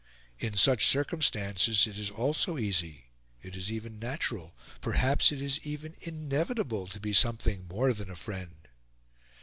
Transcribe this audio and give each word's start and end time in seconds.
In 0.39 0.57
such 0.57 0.87
circumstances 0.87 1.85
it 1.85 1.95
is 1.99 2.09
also 2.09 2.57
easy, 2.57 3.11
it 3.43 3.55
is 3.55 3.71
even 3.71 3.99
natural, 3.99 4.55
perhaps 4.81 5.31
it 5.31 5.43
is 5.43 5.59
even 5.63 5.93
inevitable, 6.01 6.87
to 6.87 6.99
be 6.99 7.13
something 7.13 7.67
more 7.67 7.93
than 7.93 8.09
a 8.09 8.15
friend. 8.15 8.67